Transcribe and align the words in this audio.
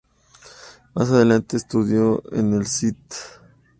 Más 0.95 1.11
adelante 1.11 1.57
estudia 1.57 1.99
en 2.31 2.55
el 2.55 2.61
St. 2.63 2.97